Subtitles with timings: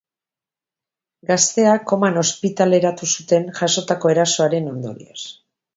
[1.31, 5.25] Gaztea koman ospitaleratu zuten, jasotako erasoaren ondorioz.